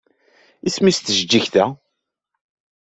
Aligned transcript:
Isem-nnes 0.67 0.97
tjejjigt-a? 0.99 1.65